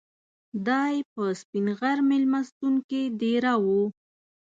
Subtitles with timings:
[0.67, 3.65] دای په سپین غر میلمستون کې دېره و.